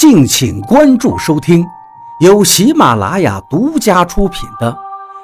[0.00, 1.62] 敬请关注收听，
[2.20, 4.72] 由喜马拉雅独家出品的《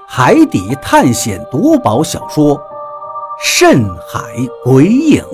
[0.06, 2.54] 海底探险夺宝小说》
[3.42, 4.20] 《深海
[4.62, 5.24] 鬼影》，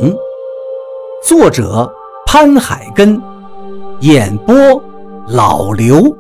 [1.27, 1.93] 作者
[2.25, 3.21] 潘海根，
[3.99, 4.55] 演播
[5.27, 6.17] 老刘。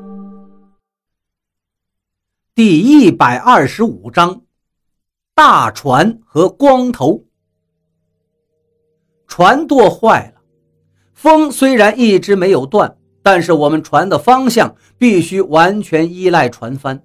[2.57, 4.41] 第一百二十五章：
[5.32, 7.23] 大船和光头。
[9.29, 10.41] 船舵坏了，
[11.14, 12.96] 风虽然一直没有断。
[13.23, 17.01] 但是我们船的方向必须完全依赖船帆，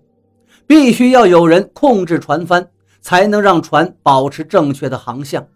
[0.65, 2.67] 必须要有人控制船帆，
[3.01, 5.47] 才能让船保持正确的航向。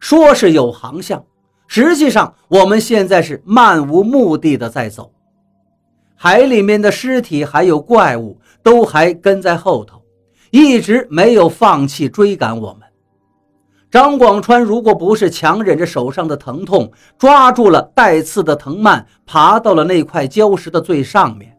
[0.00, 1.24] 说是有航向，
[1.68, 5.12] 实际上我们现在是漫无目的的在走。
[6.16, 10.02] 海里面的尸体还有怪物都还跟在后头，
[10.50, 12.89] 一直没有放弃追赶我们。
[13.90, 21.56] 张广川如果不是强忍着手上的疼痛，抓住了带刺的藤蔓，爬到了那块礁石的最上面，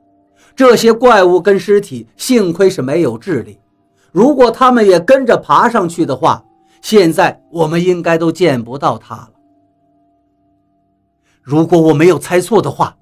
[0.55, 3.59] 这些怪物跟尸体幸亏是没有智力。
[4.13, 6.41] 如果他们也跟着爬上去的话，
[6.82, 9.32] 现在我们应该都见不到他了。
[11.41, 12.96] 如果我没有猜错的话，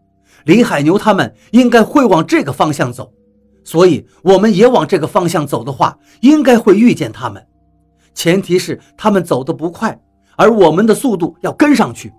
[0.45, 3.13] 李海牛他们应该会往这个方向走，
[3.63, 7.45] 所以我们也往这个方向走的话，应该会遇见他们。
[8.19, 9.97] 前提是他们走得不快，
[10.35, 12.13] 而我们的速度要跟上去。”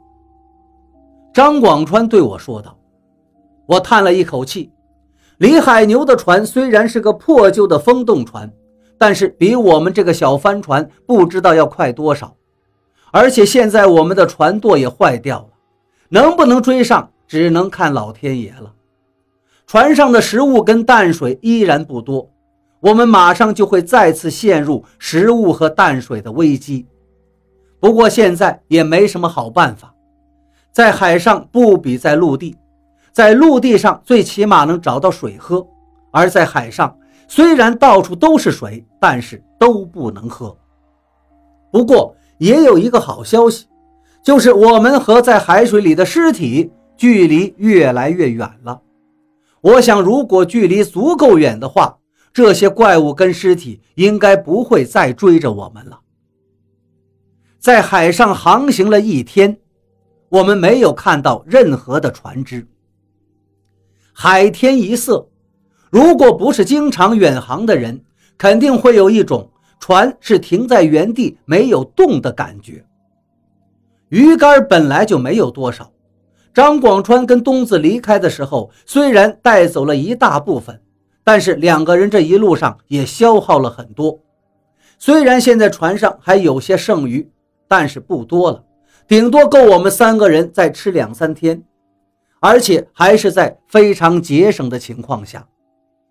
[1.31, 2.75] 张广川对我说道。
[3.67, 4.73] 我叹了一口气。
[5.37, 8.51] 李海牛的船虽然是个破旧的风洞船，
[8.97, 12.34] 但是比我们这个小帆船不知道要快多少。
[13.11, 15.48] 而且现在我们的船舵也坏掉了，
[16.09, 18.73] 能不能追上，只能看老天爷了。
[19.67, 22.31] 船上的食物跟淡水依然不多。
[22.81, 26.87] 我们马上就会再次陷入食物和淡水的危机。
[27.78, 29.95] 不过现在也没什么好办法，
[30.72, 32.56] 在海上不比在陆地，
[33.12, 35.67] 在陆地上最起码能找到水喝，
[36.11, 36.97] 而在海上
[37.28, 40.56] 虽然到处都是水，但是都不能喝。
[41.71, 43.66] 不过也有一个好消息，
[44.22, 48.81] 就是我们和在海水里的尸体距离越来越远了。
[49.60, 51.99] 我想，如果距离足够远的话。
[52.32, 56.00] 这些怪物跟尸体应该不会再追着我们了。
[57.58, 59.58] 在海上航行了一天，
[60.28, 62.66] 我们没有看到任何的船只。
[64.12, 65.28] 海天一色，
[65.91, 68.02] 如果不是经常远航的人，
[68.38, 72.84] 肯定会有一种船是停在原地没有动的感觉。
[74.08, 75.92] 鱼竿本来就没有多少，
[76.54, 80.80] 张广川跟东子离开的时候，虽然带走了一大部分。
[81.22, 84.20] 但是两个人这一路上也消耗了很多，
[84.98, 87.31] 虽然现在船上还有些剩余，
[87.69, 88.64] 但是不多了，
[89.06, 91.62] 顶多够我们三个人再吃两三天，
[92.41, 95.47] 而且还是在非常节省的情况下，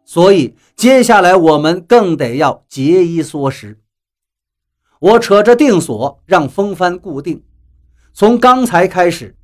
[0.06, 3.80] 所以接下来我们更得要节衣缩食。
[5.00, 7.44] 我扯着定锁让风帆固定，
[8.14, 9.36] 从刚才开始，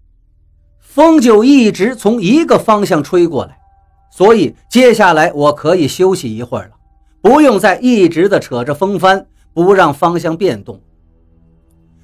[0.80, 3.60] 风就一直从一个方向吹过来。
[4.16, 6.72] 所以接下来我可以休息一会儿了，
[7.22, 10.80] 不用再一直的扯着风帆，不让方向变动。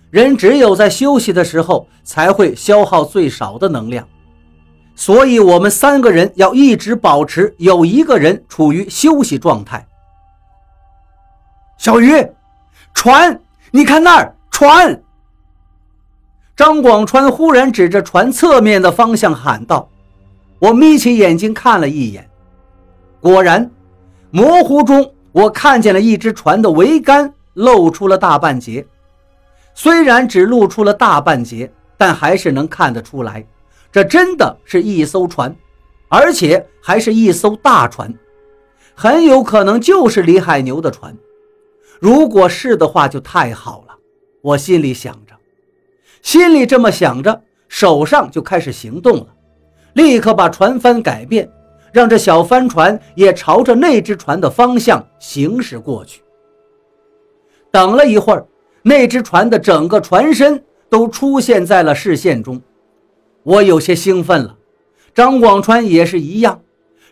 [0.10, 4.06] 人只有在休息的时候才会消耗最少的能量，
[4.94, 9.88] 所以我们三个人要一直保持有一个人处于休息状态。
[11.78, 12.12] 小鱼，
[12.94, 13.40] 船，
[13.72, 15.02] 你看那儿，船！
[16.58, 19.88] 张广川忽然指着船侧面的方向喊道。
[20.62, 22.30] 我眯起眼睛看了一眼，
[23.20, 23.72] 果然，
[24.30, 28.86] 模糊中我看见了一只船的桅杆露出了大半截。
[29.74, 33.44] 虽然只露出了大半截，但还是能看得出来，
[33.92, 35.56] 这真的是一艘船，
[36.10, 38.14] 而且还是一艘大船，
[38.94, 41.18] 很有可能就是李海牛的船。
[42.00, 43.96] 如果是的话，就太好了。
[44.44, 45.34] 我心里想着，
[46.22, 49.28] 心里这么想着，手上就开始行动了。
[49.94, 51.50] 立刻把船帆改变，
[51.92, 56.22] 让这小帆船也朝着那只船的方向行驶过去。
[57.70, 58.46] 等了一会儿，
[58.82, 62.62] 那只船的整个船身都出现在了视线中。
[63.44, 64.56] 我有些兴奋了，
[65.14, 66.62] 张广川也是一样，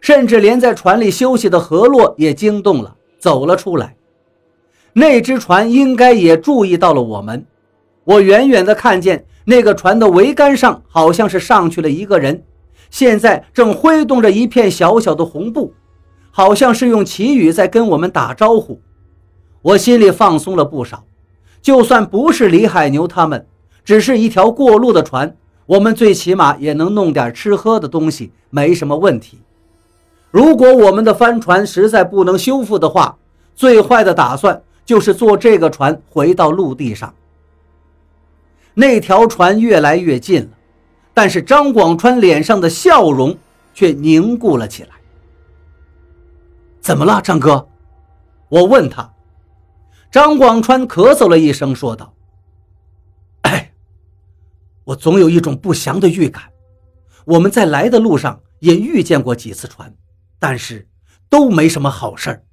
[0.01, 3.95] 甚至连在船里休息的何洛也惊动了，走了出来。
[4.93, 7.45] 那只船应该也注意到了我们。
[8.03, 12.43] 我远远地看见那个船的桅杆上好像是上去了一个人。
[12.89, 15.73] 现在正挥动着一片小小的红布，
[16.31, 18.81] 好像是用祈语在跟我们打招呼。
[19.61, 21.03] 我心里放松了不少。
[21.61, 23.45] 就算不是李海牛他们，
[23.83, 29.39] 只是一条过路的船，我们最起码也能弄点吃喝的东西，没什么问题。
[30.31, 33.17] 如果我们的帆船实在不能修复的话，
[33.55, 37.13] 最坏的打算就是坐这个船回到陆地上。
[38.75, 40.49] 那条船越来越近了，
[41.13, 43.37] 但是张广川脸上的笑容
[43.73, 44.89] 却凝固了起来。
[46.79, 47.67] 怎么了，张哥？
[48.49, 49.13] 我问他。
[50.11, 52.13] 张广川咳嗽了一声，说道
[53.43, 53.73] ：“哎，
[54.85, 56.51] 我总有一种不祥的预感。
[57.25, 59.93] 我们在来的路上也遇见过几次船。”
[60.41, 60.87] 但是
[61.27, 62.45] 都没什么好事儿，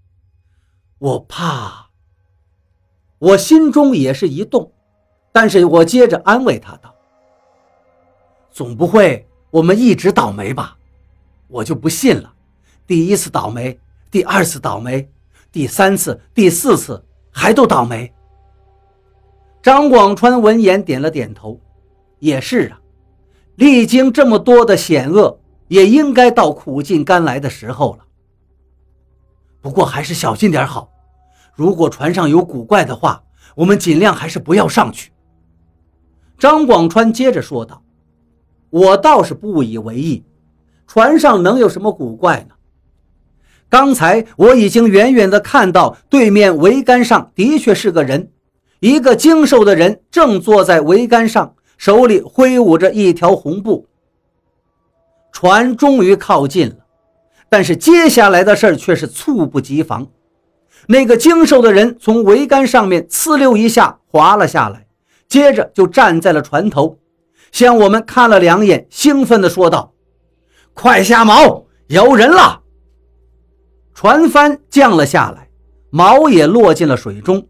[0.99, 1.91] 我怕。
[3.21, 4.73] 我心中也是一动，
[5.31, 6.93] 但是我接着安慰他道
[8.57, 10.79] ：“总不会我们一直倒霉吧？
[11.47, 12.33] 我就不信了，
[12.87, 13.79] 第一次倒霉，
[14.11, 15.07] 第二次倒霉，
[15.53, 18.11] 第三次、第四次还都倒霉。”
[19.63, 21.61] 张广川闻言点了点头
[22.19, 22.81] ：“也是啊，
[23.57, 25.39] 历经这么多的险恶。”
[25.69, 28.05] 也应该到苦尽甘来的时候了。
[29.61, 30.89] 不过还是小心点好。
[31.55, 33.23] 如果船上有古怪的话，
[33.57, 35.11] 我们尽量还是不要上去。
[36.39, 37.83] 张广川接着说道
[38.71, 40.25] ：“我倒是不以为意，
[40.87, 42.55] 船上能有什么古怪呢？
[43.69, 48.31] 刚才我已经远远地看到对面桅杆上的确是个人，
[48.81, 53.87] 一个精瘦的人正坐在桅杆上，手里挥舞着一条红布。”
[55.33, 56.77] 船终于靠近了，
[57.49, 60.07] 但是接下来的事儿却是猝不及防。
[60.89, 64.87] 那个精瘦的人从桅杆上面呲溜一下滑了下来，
[65.29, 66.99] 接着就站在了船头，
[67.53, 69.95] 向我们看了两眼，兴奋地说道
[70.75, 72.63] ：“快下锚，有人了！”
[73.95, 75.49] 船帆降了下来，
[75.91, 77.49] 锚也落进了水中，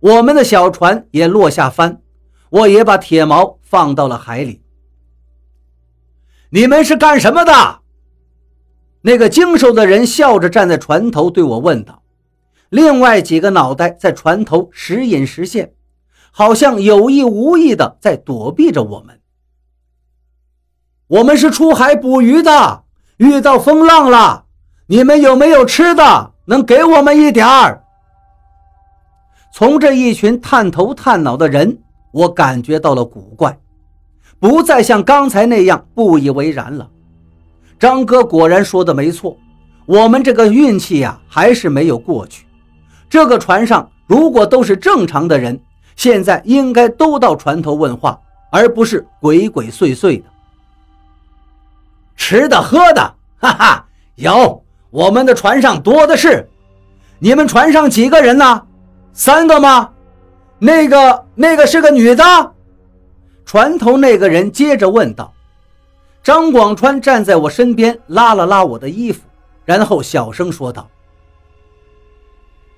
[0.00, 2.00] 我们的小船也落下帆，
[2.50, 4.62] 我也把铁锚放到了海里。
[6.50, 7.80] 你们是干什么的？
[9.00, 12.02] 那个精瘦的人笑着站在船头对我问道。
[12.70, 15.74] 另外几个脑袋在船头时隐时现，
[16.36, 19.20] 好像有意无意的在躲避着我们。
[21.06, 22.82] 我们是出海捕鱼的，
[23.18, 24.46] 遇到风浪了。
[24.88, 26.32] 你们有没有吃的？
[26.46, 27.84] 能给我们一点儿？
[29.52, 31.78] 从这一群探头探脑的人，
[32.10, 33.56] 我感觉到了古怪。
[34.40, 36.90] 不再像刚才那样不以为然了。
[37.78, 39.36] 张哥果然说的没错，
[39.86, 42.44] 我们这个运气呀，还是没有过去。
[43.08, 45.60] 这个船上如果都是正常的人，
[45.96, 48.20] 现在应该都到船头问话，
[48.50, 50.24] 而不是鬼鬼祟祟的。
[52.16, 53.86] 吃的喝的，哈哈，
[54.16, 56.48] 有，我们的船上多的是。
[57.18, 58.66] 你们船上几个人呢？
[59.12, 59.90] 三个吗？
[60.58, 62.24] 那个那个是个女的。
[63.44, 65.32] 船头那个人接着问道
[66.22, 69.20] ：“张广川站在我身边，拉了拉我的衣服，
[69.64, 70.88] 然后小声说道：‘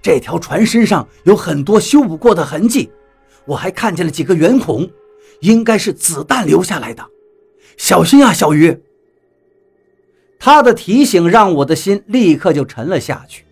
[0.02, 2.90] 这条船身上有很多修补过的痕迹，
[3.46, 4.88] 我还看见了几个圆孔，
[5.40, 7.04] 应该是子弹留下来的。
[7.76, 8.82] 小心啊，小鱼！’
[10.38, 13.44] 他的提醒让我的心立刻就沉了下去，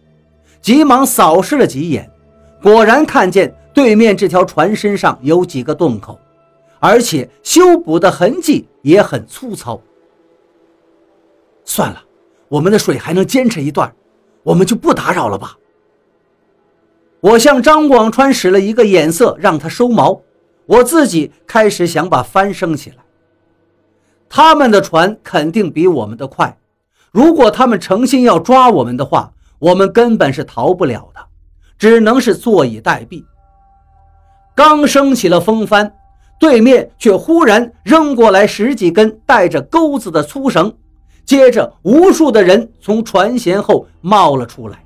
[0.60, 2.10] 急忙扫视了几眼，
[2.62, 6.18] 果然看见对面这条船身上有几个洞口。”
[6.80, 9.80] 而且修补的痕迹也很粗糙。
[11.64, 12.04] 算了，
[12.48, 13.90] 我们的水还能坚持一段，
[14.42, 15.56] 我们就不打扰了吧。
[17.24, 20.20] 我向张广川使了一个眼色，让他收锚。
[20.66, 22.96] 我自己开始想把帆升起来。
[24.28, 26.58] 他们的船肯定比我们的快，
[27.10, 31.20] 如果他们诚心要抓我们的话，我们根本是逃不了的，
[31.78, 33.24] 只能是坐以待毙。
[34.54, 35.90] 刚升起了风帆。
[36.40, 40.76] 对面却忽然扔过来十几根带着钩子的粗绳，
[41.24, 44.83] 接着无数的人从船舷后冒了出来。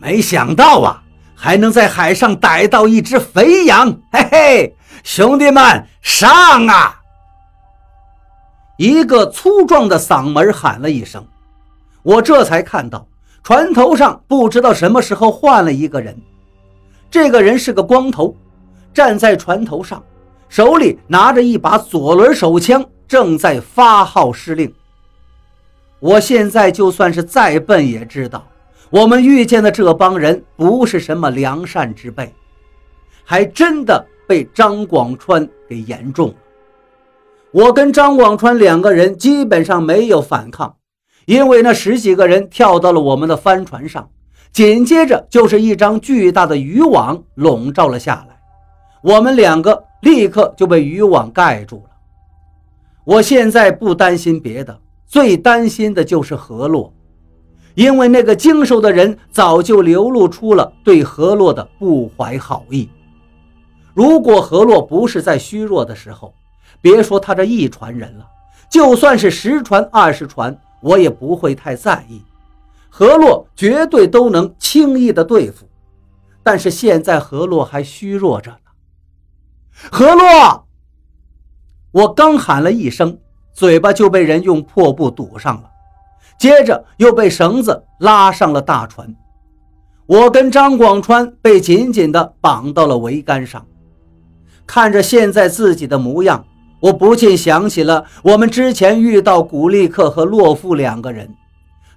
[0.00, 1.02] 没想到啊，
[1.34, 3.94] 还能在海上逮到一只肥羊！
[4.10, 6.98] 嘿嘿，兄弟们上啊！
[8.78, 11.22] 一个粗壮的嗓门喊了一声，
[12.02, 13.06] 我这才看到
[13.42, 16.18] 船头上不知道什么时候换了一个人，
[17.10, 18.34] 这个人是个光头。
[18.92, 20.02] 站在船头上，
[20.48, 24.72] 手里拿着一把左轮手枪，正在发号施令。
[26.00, 28.44] 我现在就算是再笨，也知道
[28.90, 32.34] 我们遇见的这帮人不是什么良善之辈，
[33.24, 36.34] 还真的被张广川给言中了。
[37.52, 40.74] 我跟张广川两个人基本上没有反抗，
[41.24, 44.10] 因为那十几个人跳到了我们的帆船上，
[44.50, 48.40] 紧接着就是一张巨大的渔网笼罩了下来。
[49.02, 51.90] 我们两个立刻就被渔网盖住了。
[53.04, 56.92] 我现在不担心别的，最担心的就是何洛，
[57.80, 62.90] 因为那个经手的人早就流露出了对何洛的不怀好意。
[63.94, 66.34] 如果何洛不是在虚弱的时候，
[66.82, 68.26] 别说他这一传人了，
[68.70, 72.22] 就算是十传二十传，我也不会太在意。
[72.90, 75.66] 何洛绝对都能轻易的对付。
[76.42, 78.58] 但是现在何洛还虚弱着呢。
[79.90, 80.66] 何洛，
[81.92, 83.16] 我刚喊了一声，
[83.54, 85.69] 嘴巴就被人用破布堵上了，
[86.40, 89.14] 接着又被绳子拉上了大船。
[90.06, 93.66] 我跟张广川被紧紧地绑到了桅杆上。
[94.66, 96.46] 看着现在自己的模样，
[96.80, 101.28] 我不禁想起了我们之前遇到古力克和洛夫两个人，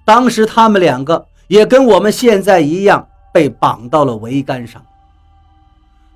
[0.04, 4.84] 当时他们两个也跟我们现在一样被绑到了桅杆上。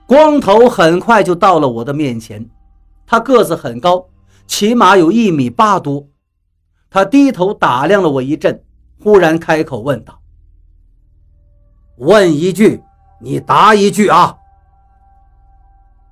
[0.07, 2.47] 光头很快就到了我的面前，
[3.07, 4.05] 他个子很高，
[4.47, 6.07] 起码有一米八多。
[6.91, 8.65] 他低头打量了我一阵，
[9.03, 10.21] 忽然开口问道
[11.99, 12.83] ：“问一句，
[13.21, 14.37] 你答一句啊。”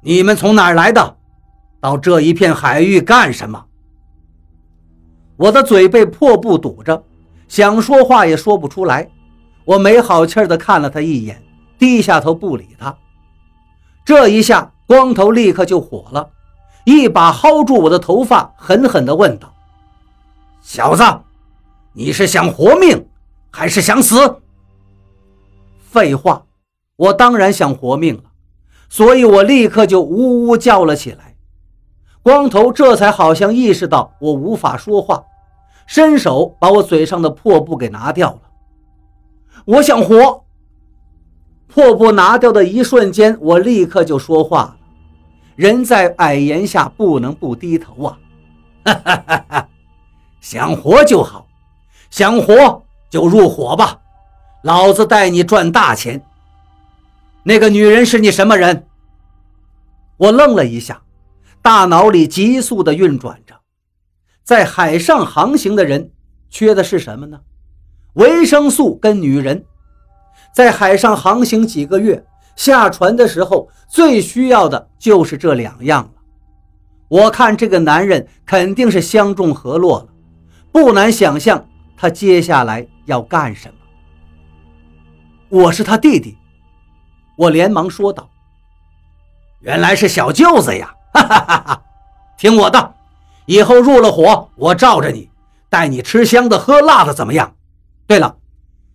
[0.02, 1.16] 你们从哪儿来的？
[1.80, 3.64] 到这一片海域干什么？
[5.37, 7.04] 我的嘴被破布堵着，
[7.49, 9.09] 想说话也说不出来。
[9.64, 11.42] 我没好气地看了他一眼，
[11.78, 12.97] 低下头不理他。
[14.04, 16.30] 这一下，光头立刻就火了，
[16.85, 19.52] 一把薅住我的头发，狠狠地问道
[20.68, 21.04] ：“小子，
[21.92, 23.06] 你是想活命
[23.52, 24.40] 还是想死？”
[25.78, 26.44] 废话，
[26.96, 28.25] 我当然想活命了。
[28.88, 31.37] 所以我立刻就呜呜叫了起来，
[32.20, 35.23] 光头这才好像意识到我无法说话，
[35.87, 38.40] 伸手把我嘴上的破布给拿掉了。
[39.66, 40.44] 我想活。
[41.68, 44.76] 破布拿掉的一瞬间，我立刻就说话了。
[45.54, 48.18] 人在矮檐下，不能不低头啊！
[48.85, 49.68] 哈哈哈哈
[50.40, 51.46] 想活就好，
[52.10, 53.98] 想活就入伙吧，
[54.62, 56.22] 老子带你赚大钱。
[57.42, 58.86] 那个女人是你什么人？
[60.16, 61.02] 我愣了一下，
[61.62, 63.54] 大脑里急速的运转着。
[64.42, 66.10] 在海上航行的人
[66.48, 67.40] 缺的是什么呢？
[68.14, 69.64] 维生素跟女人。
[70.54, 72.24] 在海上航行几个月，
[72.54, 76.10] 下船的时候最需要的就是这两样了。
[77.08, 80.08] 我看这个男人肯定是相中何洛了，
[80.73, 83.75] 不难想象他接下来要干什么。
[85.49, 86.37] 我是他弟弟。
[87.37, 88.30] 我连忙说道
[89.61, 90.94] ：“原来是小舅子呀！
[91.12, 91.82] 哈哈哈哈！
[92.38, 92.94] 听我的，
[93.44, 95.28] 以后入了伙，我罩着你，
[95.68, 97.54] 带你吃香的喝辣的，怎么样？
[98.06, 98.37] 对了，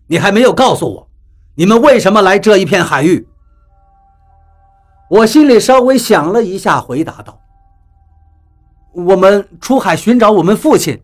[0.08, 1.08] 你还没有告诉我，
[1.54, 3.28] 你们为什么来这一片海域？”
[5.08, 7.38] 我心里稍微想了一下，回答道
[8.92, 11.00] ：“我们出海寻找我们父亲，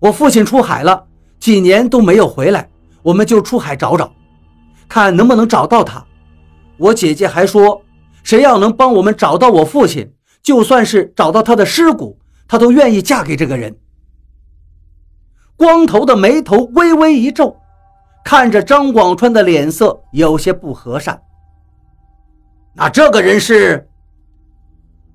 [0.00, 1.06] 我父亲出海了
[1.38, 2.68] 几年都没有回来，
[3.02, 4.12] 我们就出海找找，
[4.88, 6.04] 看能不能找到他。”
[6.78, 7.82] 我姐姐还说，
[8.22, 13.76] 谁要能帮我们找到我父亲，就算是找到他的尸骨，她都愿意嫁给这个人。
[15.56, 17.54] 光头的眉头微微一皱，
[18.24, 21.20] 看着张广川的脸色有些不和善。
[22.74, 23.86] 那这个人是？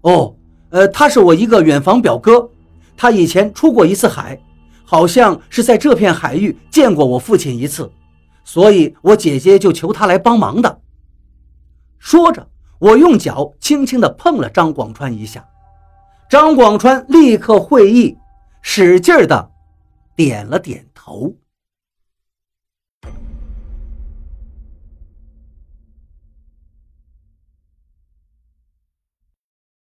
[0.01, 0.36] 哦，
[0.70, 2.48] 呃，他是我一个远房表哥，
[2.96, 4.39] 他以前出过一次海，
[4.86, 7.92] 好像是在这片海域见过我父亲一次，
[8.44, 10.82] 所以我姐姐就求他来帮忙的。
[11.98, 12.48] 说着，
[12.80, 15.44] 我用脚轻轻地碰了张广川一下，
[16.30, 18.15] 张广川立刻会意，
[18.62, 19.51] 使劲的
[20.15, 21.34] 点了点头。